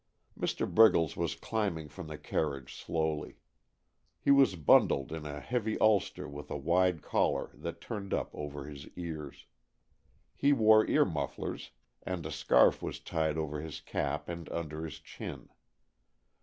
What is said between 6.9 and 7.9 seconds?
collar that